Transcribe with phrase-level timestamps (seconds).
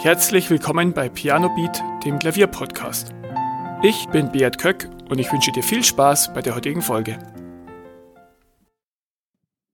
[0.00, 3.12] Herzlich willkommen bei Piano Beat, dem Klavierpodcast.
[3.82, 7.18] Ich bin Beat Köck und ich wünsche dir viel Spaß bei der heutigen Folge.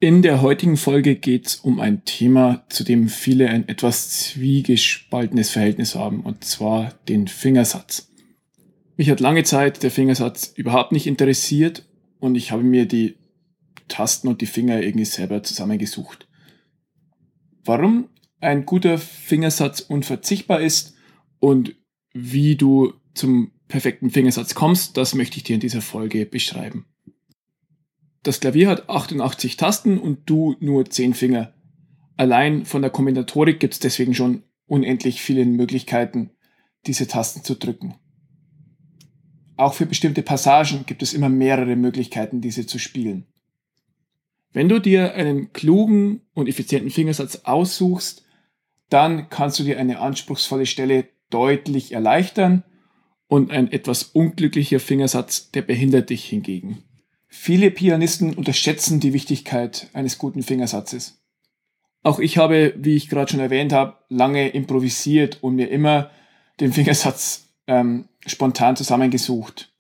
[0.01, 5.51] In der heutigen Folge geht es um ein Thema, zu dem viele ein etwas zwiegespaltenes
[5.51, 8.11] Verhältnis haben, und zwar den Fingersatz.
[8.97, 11.87] Mich hat lange Zeit der Fingersatz überhaupt nicht interessiert
[12.19, 13.17] und ich habe mir die
[13.89, 16.27] Tasten und die Finger irgendwie selber zusammengesucht.
[17.63, 18.09] Warum
[18.45, 20.95] ein guter Fingersatz unverzichtbar ist
[21.41, 21.75] und
[22.13, 26.87] wie du zum perfekten Fingersatz kommst, das möchte ich dir in dieser Folge beschreiben.
[28.23, 31.55] Das Klavier hat 88 Tasten und du nur 10 Finger.
[32.17, 36.31] Allein von der Kombinatorik gibt es deswegen schon unendlich viele Möglichkeiten,
[36.87, 37.97] diese Tasten zu drücken.
[39.57, 43.27] Auch für bestimmte Passagen gibt es immer mehrere Möglichkeiten, diese zu spielen.
[44.53, 48.25] Wenn du dir einen klugen und effizienten Fingersatz aussuchst,
[48.95, 52.63] dann kannst du dir eine anspruchsvolle Stelle deutlich erleichtern
[53.27, 56.85] und ein etwas unglücklicher Fingersatz, der behindert dich hingegen.
[57.27, 61.21] Viele Pianisten unterschätzen die Wichtigkeit eines guten Fingersatzes.
[62.05, 66.13] Auch ich habe, wie ich gerade schon erwähnt habe, lange improvisiert und mir immer
[66.61, 69.75] den Fingersatz ähm, spontan zusammengesucht.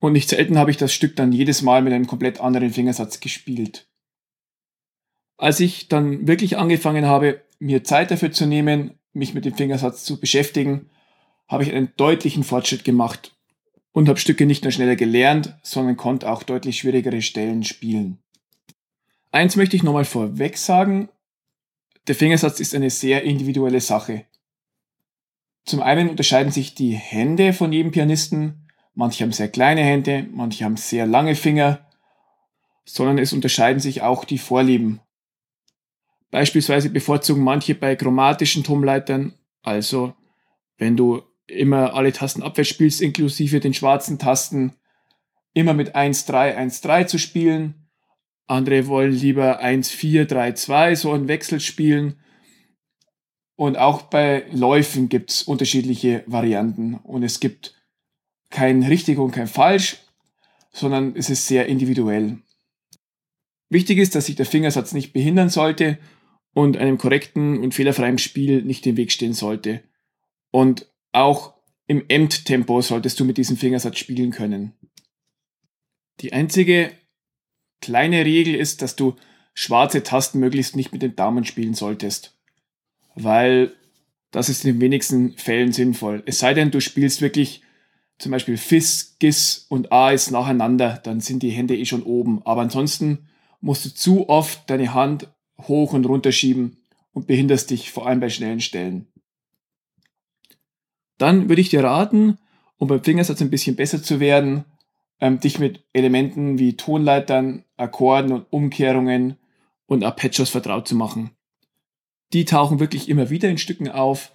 [0.00, 3.20] Und nicht selten habe ich das Stück dann jedes Mal mit einem komplett anderen Fingersatz
[3.20, 3.86] gespielt.
[5.36, 10.04] Als ich dann wirklich angefangen habe, mir Zeit dafür zu nehmen, mich mit dem Fingersatz
[10.04, 10.90] zu beschäftigen,
[11.48, 13.34] habe ich einen deutlichen Fortschritt gemacht
[13.92, 18.18] und habe Stücke nicht nur schneller gelernt, sondern konnte auch deutlich schwierigere Stellen spielen.
[19.32, 21.08] Eins möchte ich nochmal vorweg sagen,
[22.06, 24.26] der Fingersatz ist eine sehr individuelle Sache.
[25.64, 30.64] Zum einen unterscheiden sich die Hände von jedem Pianisten, manche haben sehr kleine Hände, manche
[30.64, 31.88] haben sehr lange Finger,
[32.84, 35.00] sondern es unterscheiden sich auch die Vorlieben
[36.34, 40.14] Beispielsweise bevorzugen manche bei chromatischen Tonleitern, also
[40.78, 44.72] wenn du immer alle Tasten abwärts spielst, inklusive den schwarzen Tasten,
[45.52, 47.86] immer mit 1-3, 1-3 zu spielen.
[48.48, 52.16] Andere wollen lieber 1-4, 3-2, so einen Wechsel spielen.
[53.54, 56.94] Und auch bei Läufen gibt es unterschiedliche Varianten.
[56.94, 57.76] Und es gibt
[58.50, 59.98] kein richtig und kein falsch,
[60.72, 62.38] sondern es ist sehr individuell.
[63.68, 65.98] Wichtig ist, dass sich der Fingersatz nicht behindern sollte
[66.54, 69.82] und einem korrekten und fehlerfreien Spiel nicht im Weg stehen sollte.
[70.50, 71.54] Und auch
[71.86, 74.72] im Endtempo solltest du mit diesem Fingersatz spielen können.
[76.20, 76.92] Die einzige
[77.80, 79.16] kleine Regel ist, dass du
[79.52, 82.38] schwarze Tasten möglichst nicht mit den Daumen spielen solltest.
[83.14, 83.74] Weil
[84.30, 86.22] das ist in den wenigsten Fällen sinnvoll.
[86.26, 87.62] Es sei denn, du spielst wirklich
[88.18, 92.42] zum Beispiel Fis, Gis und A ist nacheinander, dann sind die Hände eh schon oben.
[92.44, 93.28] Aber ansonsten
[93.60, 95.28] musst du zu oft deine Hand
[95.58, 96.78] hoch und runter schieben
[97.12, 99.06] und behinderst dich vor allem bei schnellen Stellen.
[101.18, 102.38] Dann würde ich dir raten,
[102.76, 104.64] um beim Fingersatz ein bisschen besser zu werden,
[105.20, 109.36] ähm, dich mit Elementen wie Tonleitern, Akkorden und Umkehrungen
[109.86, 111.30] und Arpeggios vertraut zu machen.
[112.32, 114.32] Die tauchen wirklich immer wieder in Stücken auf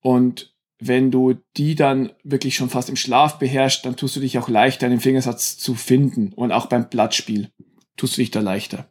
[0.00, 4.38] und wenn du die dann wirklich schon fast im Schlaf beherrschst, dann tust du dich
[4.38, 7.50] auch leichter, einen Fingersatz zu finden und auch beim Blattspiel
[7.96, 8.88] tust du dich da leichter.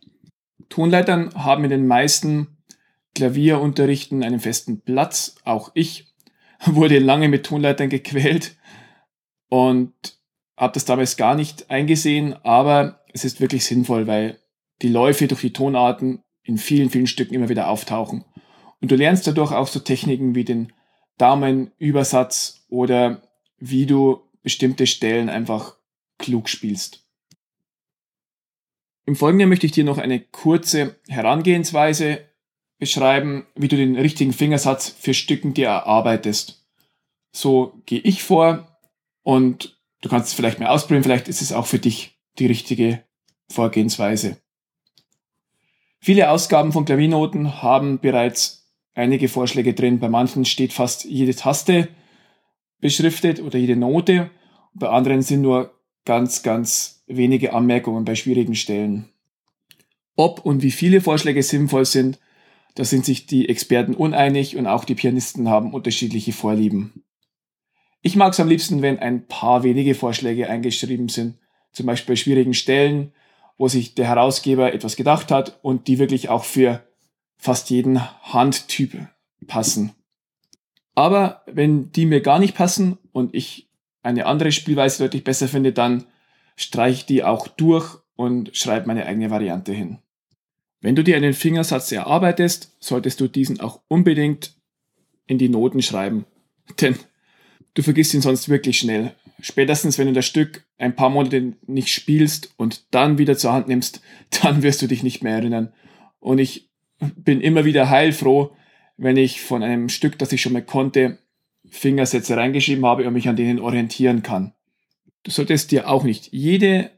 [0.69, 2.57] Tonleitern haben in den meisten
[3.15, 5.35] Klavierunterrichten einen festen Platz.
[5.43, 6.13] Auch ich
[6.65, 8.55] wurde lange mit Tonleitern gequält
[9.49, 9.93] und
[10.57, 14.39] habe das damals gar nicht eingesehen, aber es ist wirklich sinnvoll, weil
[14.81, 18.25] die Läufe durch die Tonarten in vielen, vielen Stücken immer wieder auftauchen.
[18.81, 20.73] Und du lernst dadurch auch so Techniken wie den
[21.17, 23.21] Daumenübersatz oder
[23.57, 25.75] wie du bestimmte Stellen einfach
[26.17, 27.08] klug spielst.
[29.09, 32.19] Im Folgenden möchte ich dir noch eine kurze Herangehensweise
[32.77, 36.63] beschreiben, wie du den richtigen Fingersatz für Stücken dir erarbeitest.
[37.31, 38.77] So gehe ich vor
[39.23, 43.03] und du kannst es vielleicht mal ausprobieren, vielleicht ist es auch für dich die richtige
[43.49, 44.37] Vorgehensweise.
[45.99, 49.97] Viele Ausgaben von Klaviernoten haben bereits einige Vorschläge drin.
[49.97, 51.87] Bei manchen steht fast jede Taste
[52.79, 54.29] beschriftet oder jede Note.
[54.75, 59.09] Bei anderen sind nur ganz, ganz wenige Anmerkungen bei schwierigen Stellen.
[60.15, 62.19] Ob und wie viele Vorschläge sinnvoll sind,
[62.75, 67.03] da sind sich die Experten uneinig und auch die Pianisten haben unterschiedliche Vorlieben.
[68.01, 71.37] Ich mag es am liebsten, wenn ein paar wenige Vorschläge eingeschrieben sind,
[71.71, 73.13] zum Beispiel bei schwierigen Stellen,
[73.57, 76.83] wo sich der Herausgeber etwas gedacht hat und die wirklich auch für
[77.37, 79.07] fast jeden Handtyp
[79.47, 79.93] passen.
[80.95, 83.68] Aber wenn die mir gar nicht passen und ich
[84.01, 86.05] eine andere Spielweise deutlich besser finde, dann
[86.55, 89.99] streiche die auch durch und schreibe meine eigene Variante hin.
[90.81, 94.55] Wenn du dir einen Fingersatz erarbeitest, solltest du diesen auch unbedingt
[95.27, 96.25] in die Noten schreiben.
[96.81, 96.95] Denn
[97.73, 99.13] du vergisst ihn sonst wirklich schnell.
[99.41, 103.67] Spätestens, wenn du das Stück ein paar Monate nicht spielst und dann wieder zur Hand
[103.67, 104.01] nimmst,
[104.41, 105.73] dann wirst du dich nicht mehr erinnern.
[106.19, 106.69] Und ich
[107.15, 108.51] bin immer wieder heilfroh,
[108.97, 111.19] wenn ich von einem Stück, das ich schon mal konnte,
[111.69, 114.53] Fingersätze reingeschrieben habe und mich an denen orientieren kann.
[115.23, 116.91] Du solltest dir auch nicht jede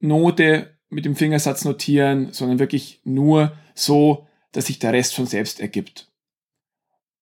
[0.00, 5.60] Note mit dem Fingersatz notieren, sondern wirklich nur so, dass sich der Rest von selbst
[5.60, 6.10] ergibt.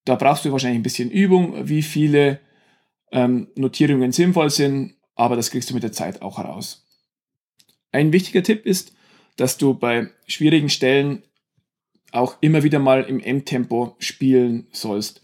[0.04, 2.40] Da brauchst du wahrscheinlich ein bisschen Übung, wie viele
[3.10, 6.86] ähm, Notierungen sinnvoll sind, aber das kriegst du mit der Zeit auch heraus.
[7.90, 8.94] Ein wichtiger Tipp ist,
[9.36, 11.22] dass du bei schwierigen Stellen
[12.12, 15.23] auch immer wieder mal im M-Tempo spielen sollst.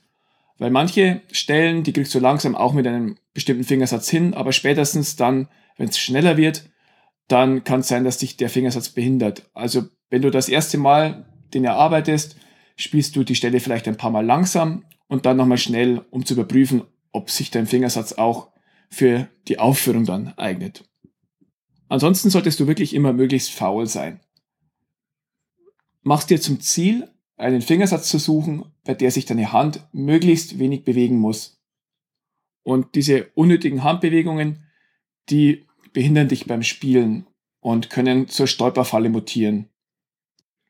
[0.60, 5.16] Weil manche Stellen, die kriegst du langsam auch mit einem bestimmten Fingersatz hin, aber spätestens
[5.16, 5.48] dann,
[5.78, 6.68] wenn es schneller wird,
[7.28, 9.48] dann kann es sein, dass dich der Fingersatz behindert.
[9.54, 11.24] Also wenn du das erste Mal
[11.54, 12.36] den erarbeitest,
[12.76, 16.34] spielst du die Stelle vielleicht ein paar Mal langsam und dann nochmal schnell, um zu
[16.34, 18.50] überprüfen, ob sich dein Fingersatz auch
[18.90, 20.84] für die Aufführung dann eignet.
[21.88, 24.20] Ansonsten solltest du wirklich immer möglichst faul sein.
[26.02, 27.09] Machst dir zum Ziel,
[27.40, 31.60] einen Fingersatz zu suchen, bei der sich deine Hand möglichst wenig bewegen muss.
[32.62, 34.66] Und diese unnötigen Handbewegungen,
[35.30, 37.26] die behindern dich beim Spielen
[37.60, 39.68] und können zur Stolperfalle mutieren.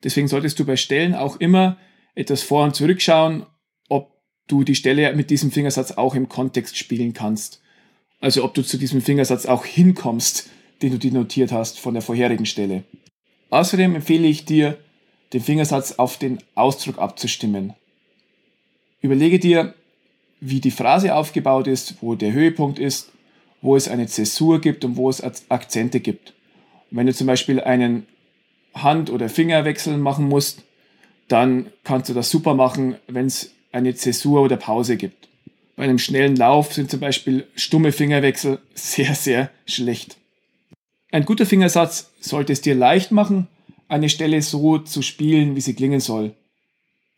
[0.05, 1.77] Deswegen solltest du bei Stellen auch immer
[2.15, 3.47] etwas vor und zurückschauen,
[3.89, 4.17] ob
[4.47, 7.61] du die Stelle mit diesem Fingersatz auch im Kontext spielen kannst.
[8.21, 10.49] Also ob du zu diesem Fingersatz auch hinkommst,
[10.83, 12.85] den du dir notiert hast von der vorherigen Stelle.
[13.51, 14.79] Außerdem empfehle ich dir,
[15.33, 17.75] den Fingersatz auf den Ausdruck abzustimmen.
[19.01, 19.75] Überlege dir,
[20.41, 23.11] wie die Phrase aufgebaut ist, wo der Höhepunkt ist,
[23.63, 26.33] wo es eine Zäsur gibt und wo es Akzente gibt.
[26.91, 28.07] Und wenn du zum Beispiel einen
[28.75, 30.63] Hand- oder Fingerwechsel machen musst,
[31.29, 35.29] dann kannst du das super machen, wenn es eine Zäsur oder Pause gibt.
[35.77, 40.17] Bei einem schnellen Lauf sind zum Beispiel stumme Fingerwechsel sehr, sehr schlecht.
[41.13, 43.49] Ein guter Fingersatz sollte es dir leicht machen,
[43.91, 46.35] eine Stelle so zu spielen, wie sie klingen soll.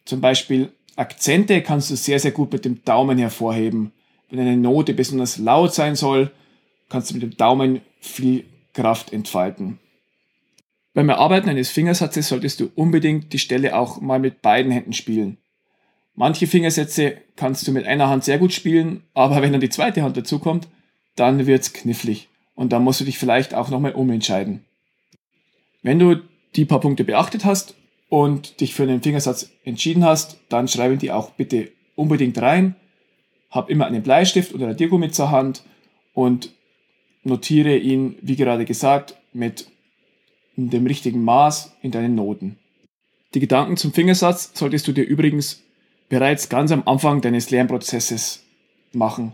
[0.05, 3.93] Zum Beispiel Akzente kannst du sehr, sehr gut mit dem Daumen hervorheben.
[4.31, 6.31] Wenn eine Note besonders laut sein soll,
[6.89, 9.79] kannst du mit dem Daumen viel Kraft entfalten.
[10.95, 15.39] Beim Erarbeiten eines Fingersatzes solltest du unbedingt die Stelle auch mal mit beiden Händen spielen.
[16.15, 20.03] Manche Fingersätze kannst du mit einer Hand sehr gut spielen, aber wenn dann die zweite
[20.03, 20.69] Hand dazukommt,
[21.17, 24.65] dann wird's knifflig und dann musst du dich vielleicht auch nochmal umentscheiden.
[25.83, 26.23] Wenn du
[26.57, 27.75] die paar Punkte beachtet hast
[28.09, 32.77] und dich für einen Fingersatz entschieden hast, dann schreibe die auch bitte unbedingt rein.
[33.51, 35.63] Hab immer einen Bleistift oder Radiergummi zur Hand
[36.15, 36.53] und
[37.25, 39.71] notiere ihn, wie gerade gesagt, mit
[40.57, 42.59] dem richtigen Maß in deinen Noten.
[43.35, 45.63] Die Gedanken zum Fingersatz solltest du dir übrigens
[46.09, 48.45] bereits ganz am Anfang deines Lernprozesses
[48.93, 49.33] machen.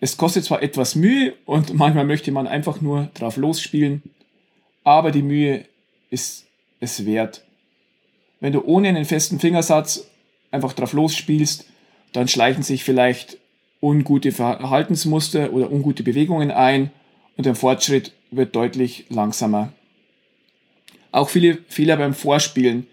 [0.00, 4.02] Es kostet zwar etwas Mühe und manchmal möchte man einfach nur drauf losspielen,
[4.84, 5.64] aber die Mühe
[6.10, 6.46] ist
[6.80, 7.44] es wert.
[8.40, 10.08] Wenn du ohne einen festen Fingersatz
[10.50, 11.66] einfach drauf losspielst,
[12.12, 13.38] dann schleichen sich vielleicht
[13.80, 16.90] ungute Verhaltensmuster oder ungute Bewegungen ein
[17.36, 19.72] und der Fortschritt wird deutlich langsamer.
[21.12, 22.86] Auch viele Fehler beim Vorspielen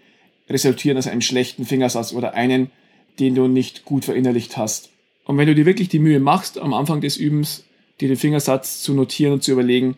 [0.48, 2.70] resultieren aus einem schlechten Fingersatz oder einen,
[3.18, 4.90] den du nicht gut verinnerlicht hast.
[5.24, 7.64] Und wenn du dir wirklich die Mühe machst, am Anfang des Übens
[8.00, 9.96] dir den Fingersatz zu notieren und zu überlegen,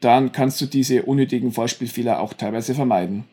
[0.00, 3.24] dann kannst du diese unnötigen Vorspielfehler auch teilweise vermeiden.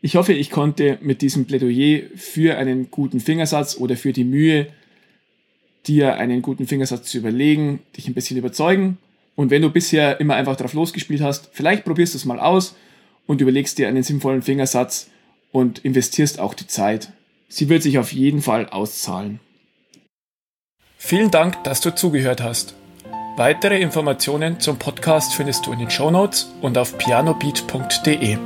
[0.00, 4.66] Ich hoffe, ich konnte mit diesem Plädoyer für einen guten Fingersatz oder für die Mühe,
[5.86, 8.98] dir einen guten Fingersatz zu überlegen, dich ein bisschen überzeugen.
[9.36, 12.74] Und wenn du bisher immer einfach drauf losgespielt hast, vielleicht probierst du es mal aus
[13.26, 15.08] und überlegst dir einen sinnvollen Fingersatz
[15.52, 17.12] und investierst auch die Zeit.
[17.48, 19.40] Sie wird sich auf jeden Fall auszahlen.
[20.98, 22.74] Vielen Dank, dass du zugehört hast.
[23.36, 28.36] Weitere Informationen zum Podcast findest du in den Show Notes und auf pianobeat.de.